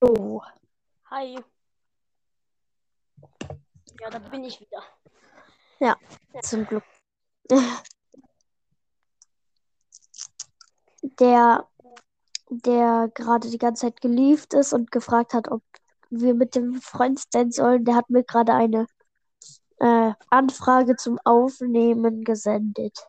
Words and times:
Oh. 0.00 0.40
Hi. 1.10 1.36
Ja, 4.00 4.08
da 4.10 4.18
bin 4.18 4.44
ich 4.44 4.58
wieder. 4.60 4.82
Zum 6.42 6.64
Glück. 6.66 6.84
Der, 11.18 11.68
der 12.48 13.10
gerade 13.14 13.50
die 13.50 13.58
ganze 13.58 13.86
Zeit 13.86 14.00
gelieft 14.00 14.54
ist 14.54 14.72
und 14.72 14.90
gefragt 14.90 15.34
hat, 15.34 15.48
ob 15.48 15.62
wir 16.08 16.34
mit 16.34 16.54
dem 16.54 16.80
Freund 16.80 17.22
sein 17.30 17.50
sollen, 17.50 17.84
der 17.84 17.96
hat 17.96 18.08
mir 18.08 18.24
gerade 18.24 18.54
eine 18.54 18.86
äh, 19.80 20.12
Anfrage 20.30 20.96
zum 20.96 21.18
Aufnehmen 21.24 22.24
gesendet. 22.24 23.06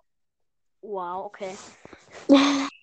Wow, 0.82 1.26
okay. 1.26 1.56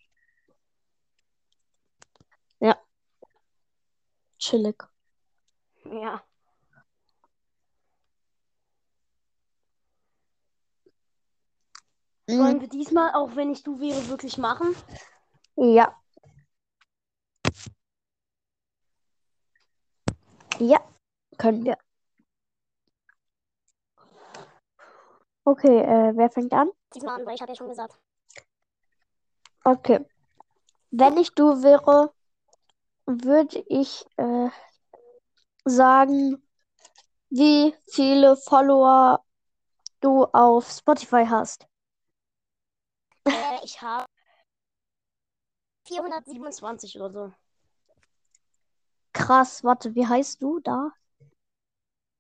Chillig. 4.49 4.83
Ja. 5.85 6.23
Mm, 12.27 12.39
Wollen 12.39 12.61
wir 12.63 12.69
diesmal, 12.69 13.13
auch 13.13 13.37
wenn 13.37 13.51
ich 13.51 13.63
du 13.63 13.79
wäre, 13.79 14.09
wirklich 14.09 14.39
machen? 14.39 14.75
Ja. 15.57 15.95
Ja, 20.59 20.81
können 21.37 21.65
wir. 21.67 21.77
Okay, 25.45 25.79
äh, 25.79 26.17
wer 26.17 26.31
fängt 26.31 26.55
an? 26.55 26.71
Diesmal 26.95 27.21
an, 27.21 27.27
weil 27.27 27.35
ich 27.35 27.43
habe 27.43 27.53
ja 27.53 27.57
schon 27.57 27.69
gesagt. 27.69 27.99
Okay. 29.65 30.07
Wenn 30.91 31.19
ich 31.19 31.35
du 31.35 31.63
wäre, 31.63 32.15
würde 33.09 33.65
ich 33.69 34.05
äh, 34.19 34.51
sagen, 35.65 36.47
wie 37.31 37.75
viele 37.87 38.37
Follower 38.37 39.25
du 40.01 40.25
auf 40.27 40.71
Spotify 40.71 41.25
hast. 41.27 41.67
Äh, 43.25 43.65
ich 43.65 43.81
habe 43.81 44.07
427 45.85 46.97
oder 47.01 47.11
so. 47.11 47.33
Krass, 49.15 49.65
warte, 49.65 49.95
wie 49.95 50.07
heißt 50.07 50.43
du 50.43 50.61
da? 50.61 50.91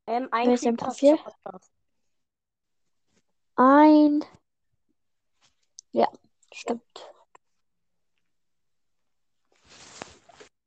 Ähm, 0.07 0.29
ein 0.31 0.57
Creeptastischer 0.57 1.17
Profil? 1.19 1.61
Ein. 3.57 4.25
Ja, 5.93 6.09
stimmt. 6.53 6.83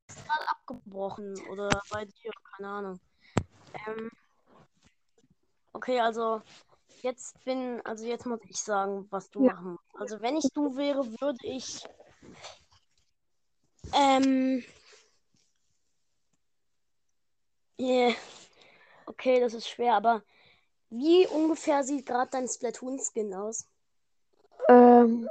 Gerade 0.07 0.45
abgebrochen 0.71 1.35
oder 1.51 1.81
bei 1.89 2.05
dir, 2.05 2.31
keine 2.55 2.69
Ahnung. 2.69 2.99
Ähm, 3.87 4.09
okay, 5.73 5.99
also 5.99 6.41
jetzt 7.01 7.43
bin, 7.45 7.81
also 7.85 8.05
jetzt 8.05 8.25
muss 8.25 8.39
ich 8.47 8.57
sagen, 8.57 9.07
was 9.09 9.29
du 9.29 9.45
Ja. 9.45 9.53
machen 9.53 9.71
musst. 9.71 9.95
Also 9.95 10.21
wenn 10.21 10.37
ich 10.37 10.47
du 10.53 10.75
wäre, 10.75 11.05
würde 11.19 11.39
ich 11.43 11.85
ähm 13.93 14.63
yeah. 17.79 18.13
Okay, 19.05 19.39
das 19.39 19.53
ist 19.53 19.67
schwer, 19.67 19.95
aber 19.95 20.23
wie 20.89 21.27
ungefähr 21.27 21.83
sieht 21.83 22.05
gerade 22.05 22.31
dein 22.31 22.47
Splatoon-Skin 22.47 23.33
aus? 23.33 23.65
Ähm, 24.69 25.27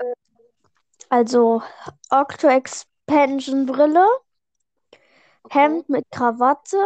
also 1.08 1.62
Octo 2.11 2.48
Expansion 2.48 3.66
Brille. 3.66 4.06
Hemd 5.51 5.89
mit 5.89 6.11
Krawatte 6.11 6.79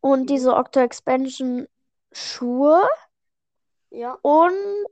und 0.00 0.26
Mhm. 0.26 0.30
diese 0.30 0.54
Octo 0.54 0.80
Expansion 0.80 1.66
Schuhe 2.12 2.88
Ja, 3.90 4.18
und 4.22 4.90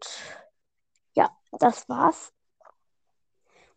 ja, 1.14 1.30
das 1.52 1.88
war's. 1.88 2.32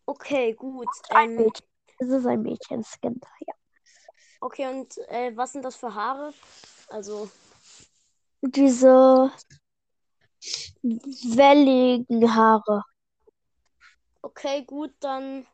okay, 0.08 0.53
gut. 0.53 0.88
Ein 1.09 1.30
Ähm, 1.30 1.35
Mädchen. 1.35 1.68
Es 2.00 2.09
ist 2.09 2.25
ein 2.25 2.41
Mädchenskin. 2.41 3.22
Ja. 3.47 3.53
okay, 4.41 4.68
und 4.68 4.97
äh, 5.09 5.35
was 5.35 5.53
sind 5.53 5.64
das 5.66 5.75
für 5.75 5.94
Haare? 5.94 6.34
Also, 6.90 7.30
Diese 8.41 9.31
welligen 10.84 12.35
Haare. 12.35 12.84
okay, 14.24 14.64
gut, 14.66 14.94
dann. 15.00 15.46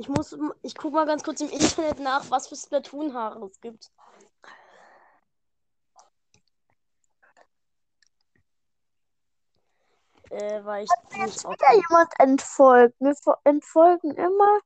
Ich 0.00 0.08
muss, 0.08 0.34
ich 0.62 0.74
guck 0.74 0.94
mal 0.94 1.04
ganz 1.04 1.22
kurz 1.22 1.42
im 1.42 1.50
Internet 1.50 2.00
nach, 2.00 2.30
was 2.30 2.48
für 2.48 2.56
Splatoon-Haare 2.56 3.44
es 3.44 3.60
gibt. 3.60 3.90
Äh, 10.30 10.64
weil 10.64 10.84
ich 10.84 10.90
die 11.12 11.20
nicht 11.20 11.44
Wieder 11.44 11.74
jemand 11.74 12.18
entfolgt. 12.18 12.98
Wir 12.98 13.14
fo- 13.14 13.36
entfolgen 13.44 14.12
immer 14.12 14.60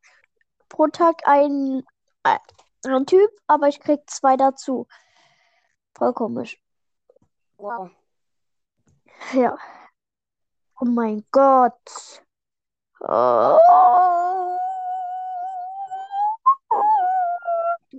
pro 0.69 0.87
Tag 0.87 1.27
ein, 1.27 1.85
ein, 2.23 2.39
ein 2.87 3.05
Typ, 3.07 3.31
aber 3.49 3.67
ich 3.67 3.81
krieg 3.81 4.09
zwei 4.09 4.37
dazu. 4.37 4.87
Voll 5.97 6.13
komisch. 6.13 6.63
Wow. 7.57 7.91
Ja. 9.33 9.59
Oh 10.79 10.85
mein 10.85 11.27
Gott. 11.33 12.23
Oh. 13.01 13.59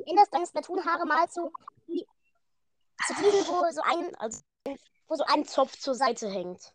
Du 0.05 0.11
änderst 0.11 0.33
deine 0.33 0.45
Splatoon-Haare 0.45 1.05
mal 1.05 1.27
zu, 1.29 1.51
zu 1.87 3.13
diesen, 3.15 3.47
wo 3.47 3.71
so 3.71 3.81
ein, 3.81 4.15
also, 4.15 4.41
wo 5.07 5.15
so 5.15 5.23
ein 5.25 5.45
Zopf 5.45 5.77
zur 5.79 5.95
Seite 5.95 6.29
hängt. 6.29 6.73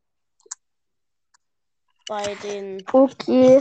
Bei 2.09 2.35
den. 2.37 2.85
Okay. 2.93 3.61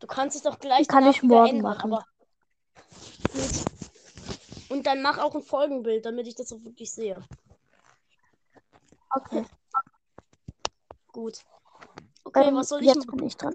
Du 0.00 0.06
kannst 0.08 0.36
es 0.36 0.42
doch 0.42 0.58
gleich 0.58 0.88
Kann 0.88 1.06
ich 1.08 1.22
morgen 1.22 1.48
ändern, 1.58 1.62
machen. 1.76 1.92
aber. 1.92 2.04
Und 4.68 4.84
dann 4.86 5.02
mach 5.02 5.18
auch 5.18 5.34
ein 5.34 5.42
Folgenbild, 5.42 6.04
damit 6.04 6.26
ich 6.26 6.34
das 6.34 6.52
auch 6.52 6.62
wirklich 6.64 6.92
sehe. 6.92 7.24
Okay. 9.10 9.46
Gut. 11.12 11.44
Okay, 12.24 12.48
Ähm, 12.48 12.56
was 12.56 12.68
soll 12.68 12.80
ich 12.80 12.88
jetzt 12.88 13.06
machen? 13.06 13.16
bin 13.18 13.26
ich 13.28 13.36
dran. 13.36 13.54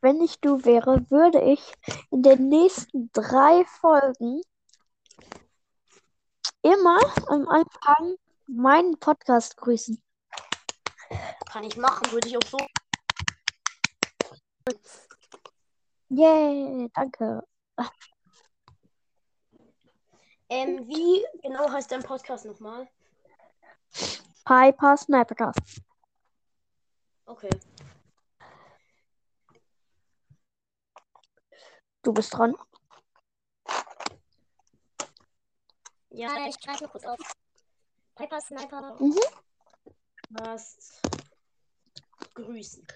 Wenn 0.00 0.20
ich 0.20 0.40
du 0.40 0.64
wäre, 0.64 1.10
würde 1.10 1.40
ich 1.40 1.74
in 2.10 2.22
den 2.22 2.48
nächsten 2.48 3.10
drei 3.12 3.64
Folgen 3.64 4.40
immer 6.62 6.98
am 7.28 7.48
Anfang 7.48 8.16
meinen 8.46 8.98
Podcast 8.98 9.56
grüßen. 9.56 10.02
Kann 11.50 11.64
ich 11.64 11.76
machen, 11.76 12.10
würde 12.12 12.28
ich 12.28 12.36
auch 12.36 12.42
so. 12.48 12.58
Yay, 16.08 16.90
danke. 16.94 17.42
Ähm, 20.48 20.86
wie 20.86 21.24
genau 21.42 21.70
heißt 21.70 21.90
dein 21.90 22.02
Podcast 22.02 22.44
nochmal? 22.44 22.88
Piper 24.44 24.96
Snipercast. 24.96 25.82
Okay. 27.26 27.50
Du 32.06 32.12
bist 32.12 32.32
dran. 32.32 32.54
Ja, 36.10 36.46
ich 36.46 36.56
nur 36.80 36.88
kurz 36.88 37.04
auf. 37.04 37.18
Piper 38.14 38.40
Sniper. 38.40 38.96
Mhm. 39.00 39.18
Hast 40.38 41.02
grüßen. 42.34 42.86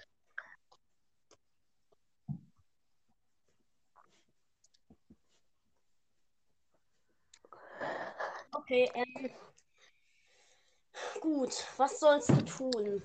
Okay, 8.53 8.89
ähm. 8.93 9.29
Gut, 11.19 11.65
was 11.75 11.99
sollst 11.99 12.29
du 12.29 12.45
tun? 12.45 13.03